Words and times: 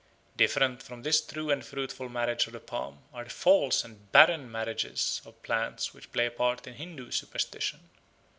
Different 0.35 0.81
from 0.81 1.03
this 1.03 1.21
true 1.21 1.51
and 1.51 1.63
fruitful 1.63 2.09
marriage 2.09 2.47
of 2.47 2.53
the 2.53 2.59
palm 2.59 3.03
are 3.13 3.23
the 3.23 3.29
false 3.29 3.83
and 3.83 4.11
barren 4.11 4.51
marriages 4.51 5.21
of 5.25 5.43
plants 5.43 5.93
which 5.93 6.11
play 6.11 6.25
a 6.25 6.31
part 6.31 6.65
in 6.65 6.73
Hindoo 6.73 7.11
superstition. 7.11 7.81